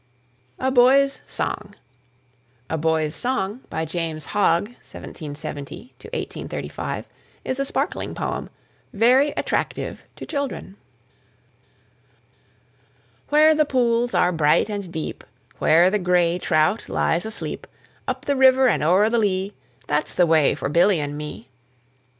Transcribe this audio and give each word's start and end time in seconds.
A 0.57 0.71
BOY'S 0.71 1.21
SONG 1.27 1.75
"A 2.71 2.75
Boy's 2.75 3.13
Song," 3.13 3.59
by 3.69 3.85
James 3.85 4.25
Hogg 4.33 4.69
(1770 4.81 5.93
1835), 6.05 7.07
is 7.45 7.59
a 7.59 7.65
sparkling 7.65 8.15
poem, 8.15 8.49
very 8.91 9.29
attractive 9.37 10.03
to 10.15 10.25
children. 10.25 10.75
Where 13.29 13.53
the 13.53 13.63
pools 13.63 14.15
are 14.15 14.31
bright 14.31 14.69
and 14.71 14.91
deep, 14.91 15.23
Where 15.59 15.91
the 15.91 15.99
gray 15.99 16.39
trout 16.39 16.89
lies 16.89 17.23
asleep, 17.23 17.67
Up 18.07 18.25
the 18.25 18.35
river 18.35 18.67
and 18.67 18.81
o'er 18.81 19.07
the 19.07 19.19
lea, 19.19 19.53
That's 19.85 20.15
the 20.15 20.25
way 20.25 20.55
for 20.55 20.67
Billy 20.67 20.99
and 20.99 21.15
me. 21.15 21.47